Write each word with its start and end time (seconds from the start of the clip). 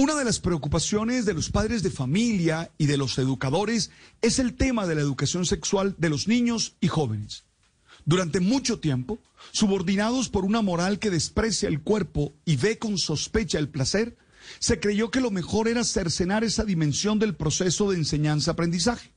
Una 0.00 0.14
de 0.14 0.24
las 0.24 0.38
preocupaciones 0.38 1.24
de 1.24 1.34
los 1.34 1.50
padres 1.50 1.82
de 1.82 1.90
familia 1.90 2.70
y 2.78 2.86
de 2.86 2.96
los 2.96 3.18
educadores 3.18 3.90
es 4.22 4.38
el 4.38 4.54
tema 4.54 4.86
de 4.86 4.94
la 4.94 5.00
educación 5.00 5.44
sexual 5.44 5.96
de 5.98 6.08
los 6.08 6.28
niños 6.28 6.76
y 6.80 6.86
jóvenes. 6.86 7.42
Durante 8.04 8.38
mucho 8.38 8.78
tiempo, 8.78 9.18
subordinados 9.50 10.28
por 10.28 10.44
una 10.44 10.62
moral 10.62 11.00
que 11.00 11.10
desprecia 11.10 11.68
el 11.68 11.80
cuerpo 11.80 12.32
y 12.44 12.54
ve 12.54 12.78
con 12.78 12.96
sospecha 12.96 13.58
el 13.58 13.70
placer, 13.70 14.16
se 14.60 14.78
creyó 14.78 15.10
que 15.10 15.20
lo 15.20 15.32
mejor 15.32 15.66
era 15.66 15.82
cercenar 15.82 16.44
esa 16.44 16.62
dimensión 16.62 17.18
del 17.18 17.34
proceso 17.34 17.90
de 17.90 17.96
enseñanza-aprendizaje. 17.96 19.10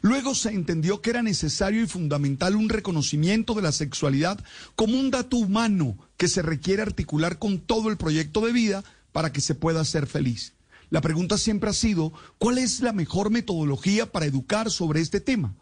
Luego 0.00 0.36
se 0.36 0.50
entendió 0.50 1.02
que 1.02 1.10
era 1.10 1.24
necesario 1.24 1.82
y 1.82 1.88
fundamental 1.88 2.54
un 2.54 2.68
reconocimiento 2.68 3.54
de 3.54 3.62
la 3.62 3.72
sexualidad 3.72 4.38
como 4.76 4.96
un 4.96 5.10
dato 5.10 5.38
humano 5.38 5.98
que 6.16 6.28
se 6.28 6.42
requiere 6.42 6.82
articular 6.82 7.40
con 7.40 7.58
todo 7.58 7.88
el 7.88 7.96
proyecto 7.96 8.46
de 8.46 8.52
vida 8.52 8.84
para 9.12 9.32
que 9.32 9.40
se 9.40 9.54
pueda 9.54 9.84
ser 9.84 10.06
feliz. 10.06 10.54
La 10.90 11.00
pregunta 11.00 11.38
siempre 11.38 11.70
ha 11.70 11.74
sido, 11.74 12.12
¿cuál 12.38 12.58
es 12.58 12.80
la 12.80 12.92
mejor 12.92 13.30
metodología 13.30 14.10
para 14.10 14.26
educar 14.26 14.70
sobre 14.70 15.00
este 15.00 15.20
tema? 15.20 15.54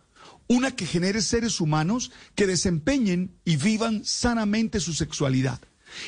Una 0.47 0.70
que 0.70 0.86
genere 0.86 1.20
seres 1.20 1.61
humanos 1.61 2.11
que 2.34 2.47
desempeñen 2.47 3.36
y 3.45 3.56
vivan 3.56 4.05
sanamente 4.05 4.81
su 4.81 4.95
sexualidad. 4.95 5.61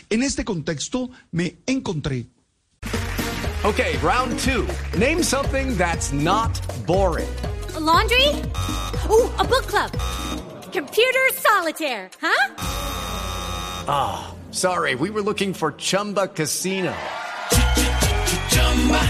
En 0.09 0.23
este 0.23 0.45
contexto 0.45 1.11
me 1.31 1.59
encontré 1.67 2.29
Okay, 3.63 3.99
round 3.99 4.39
two. 4.39 4.67
Name 4.97 5.23
something 5.23 5.77
that's 5.77 6.15
not 6.15 6.59
boring. 6.87 7.29
A 7.77 7.81
laundry? 7.81 8.27
Ooh, 9.11 9.29
a 9.37 9.45
book 9.45 9.67
club. 9.67 9.93
Computer 10.73 11.29
solitaire, 11.35 12.09
huh? 12.23 12.55
Ah, 13.87 13.93
oh, 14.33 14.37
sorry, 14.51 14.95
we 14.95 15.11
were 15.11 15.21
looking 15.21 15.53
for 15.53 15.73
Chumba 15.73 16.29
Casino. 16.29 16.95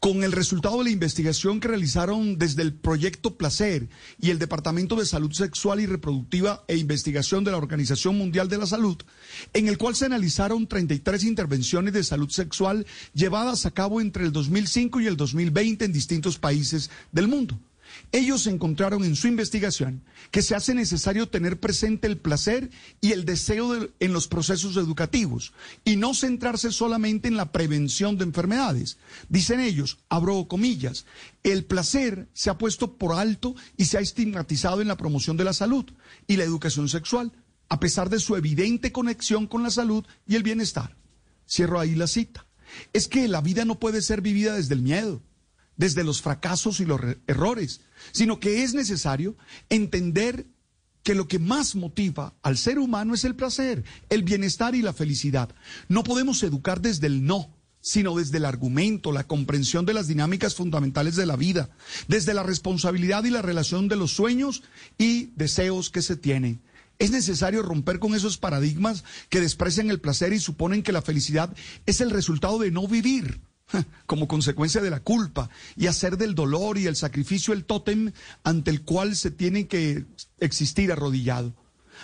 Con 0.00 0.24
el 0.24 0.32
resultado 0.32 0.78
de 0.78 0.84
la 0.84 0.90
investigación 0.90 1.60
que 1.60 1.68
realizaron 1.68 2.38
desde 2.38 2.62
el 2.62 2.72
Proyecto 2.72 3.36
Placer 3.36 3.90
y 4.18 4.30
el 4.30 4.38
Departamento 4.38 4.96
de 4.96 5.04
Salud 5.04 5.30
Sexual 5.30 5.78
y 5.78 5.84
Reproductiva 5.84 6.64
e 6.68 6.78
Investigación 6.78 7.44
de 7.44 7.50
la 7.50 7.58
Organización 7.58 8.16
Mundial 8.16 8.48
de 8.48 8.56
la 8.56 8.66
Salud, 8.66 8.96
en 9.52 9.68
el 9.68 9.76
cual 9.76 9.94
se 9.94 10.06
analizaron 10.06 10.66
33 10.66 11.24
intervenciones 11.24 11.92
de 11.92 12.02
salud 12.02 12.30
sexual 12.30 12.86
llevadas 13.12 13.66
a 13.66 13.72
cabo 13.72 14.00
entre 14.00 14.24
el 14.24 14.32
2005 14.32 15.02
y 15.02 15.06
el 15.06 15.18
2020 15.18 15.84
en 15.84 15.92
distintos 15.92 16.38
países 16.38 16.90
del 17.12 17.28
mundo. 17.28 17.60
Ellos 18.12 18.46
encontraron 18.46 19.04
en 19.04 19.14
su 19.14 19.28
investigación 19.28 20.02
que 20.30 20.42
se 20.42 20.54
hace 20.54 20.74
necesario 20.74 21.28
tener 21.28 21.60
presente 21.60 22.06
el 22.06 22.18
placer 22.18 22.70
y 23.00 23.12
el 23.12 23.24
deseo 23.24 23.72
de, 23.72 23.90
en 24.00 24.12
los 24.12 24.26
procesos 24.26 24.76
educativos 24.76 25.52
y 25.84 25.96
no 25.96 26.14
centrarse 26.14 26.72
solamente 26.72 27.28
en 27.28 27.36
la 27.36 27.52
prevención 27.52 28.18
de 28.18 28.24
enfermedades. 28.24 28.98
Dicen 29.28 29.60
ellos, 29.60 29.98
abro 30.08 30.48
comillas, 30.48 31.06
el 31.42 31.64
placer 31.64 32.28
se 32.32 32.50
ha 32.50 32.58
puesto 32.58 32.96
por 32.96 33.14
alto 33.14 33.54
y 33.76 33.84
se 33.84 33.98
ha 33.98 34.00
estigmatizado 34.00 34.80
en 34.80 34.88
la 34.88 34.96
promoción 34.96 35.36
de 35.36 35.44
la 35.44 35.52
salud 35.52 35.84
y 36.26 36.36
la 36.36 36.44
educación 36.44 36.88
sexual, 36.88 37.32
a 37.68 37.78
pesar 37.78 38.10
de 38.10 38.18
su 38.18 38.36
evidente 38.36 38.92
conexión 38.92 39.46
con 39.46 39.62
la 39.62 39.70
salud 39.70 40.04
y 40.26 40.34
el 40.34 40.42
bienestar. 40.42 40.96
Cierro 41.48 41.78
ahí 41.78 41.94
la 41.94 42.06
cita. 42.06 42.46
Es 42.92 43.08
que 43.08 43.26
la 43.28 43.40
vida 43.40 43.64
no 43.64 43.80
puede 43.80 44.02
ser 44.02 44.20
vivida 44.20 44.54
desde 44.54 44.74
el 44.74 44.82
miedo 44.82 45.22
desde 45.80 46.04
los 46.04 46.20
fracasos 46.20 46.78
y 46.80 46.84
los 46.84 47.00
errores, 47.26 47.80
sino 48.12 48.38
que 48.38 48.62
es 48.62 48.74
necesario 48.74 49.34
entender 49.70 50.46
que 51.02 51.14
lo 51.14 51.26
que 51.26 51.38
más 51.38 51.74
motiva 51.74 52.34
al 52.42 52.58
ser 52.58 52.78
humano 52.78 53.14
es 53.14 53.24
el 53.24 53.34
placer, 53.34 53.82
el 54.10 54.22
bienestar 54.22 54.74
y 54.74 54.82
la 54.82 54.92
felicidad. 54.92 55.54
No 55.88 56.04
podemos 56.04 56.42
educar 56.42 56.82
desde 56.82 57.06
el 57.06 57.24
no, 57.24 57.56
sino 57.80 58.14
desde 58.14 58.36
el 58.36 58.44
argumento, 58.44 59.10
la 59.10 59.26
comprensión 59.26 59.86
de 59.86 59.94
las 59.94 60.06
dinámicas 60.06 60.54
fundamentales 60.54 61.16
de 61.16 61.24
la 61.24 61.36
vida, 61.36 61.70
desde 62.08 62.34
la 62.34 62.42
responsabilidad 62.42 63.24
y 63.24 63.30
la 63.30 63.40
relación 63.40 63.88
de 63.88 63.96
los 63.96 64.10
sueños 64.10 64.62
y 64.98 65.32
deseos 65.36 65.88
que 65.88 66.02
se 66.02 66.16
tienen. 66.16 66.60
Es 66.98 67.10
necesario 67.10 67.62
romper 67.62 68.00
con 68.00 68.14
esos 68.14 68.36
paradigmas 68.36 69.02
que 69.30 69.40
desprecian 69.40 69.88
el 69.88 70.02
placer 70.02 70.34
y 70.34 70.40
suponen 70.40 70.82
que 70.82 70.92
la 70.92 71.00
felicidad 71.00 71.56
es 71.86 72.02
el 72.02 72.10
resultado 72.10 72.58
de 72.58 72.70
no 72.70 72.86
vivir 72.86 73.40
como 74.06 74.28
consecuencia 74.28 74.80
de 74.80 74.90
la 74.90 75.00
culpa 75.00 75.50
y 75.76 75.86
hacer 75.86 76.16
del 76.16 76.34
dolor 76.34 76.78
y 76.78 76.86
el 76.86 76.96
sacrificio 76.96 77.54
el 77.54 77.64
tótem 77.64 78.12
ante 78.44 78.70
el 78.70 78.82
cual 78.82 79.16
se 79.16 79.30
tiene 79.30 79.66
que 79.66 80.04
existir 80.38 80.92
arrodillado. 80.92 81.54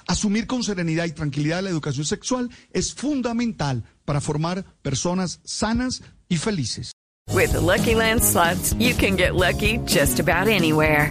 Asumir 0.06 0.47
con 0.47 0.62
serenidad 0.62 1.06
y 1.06 1.12
tranquilidad 1.12 1.62
la 1.62 1.71
educación 1.71 2.05
sexual 2.05 2.50
es 2.72 2.94
fundamental 2.94 3.84
para 4.05 4.21
formar 4.21 4.65
personas 4.82 5.41
sanas 5.44 6.03
y 6.28 6.37
felices. 6.37 6.93
With 7.32 7.55
Lucky 7.55 7.94
Land 7.94 8.22
you 8.78 8.94
can 8.94 9.16
get 9.16 9.34
lucky 9.34 9.78
just 9.87 10.21
about 10.21 10.49
anywhere. 10.49 11.10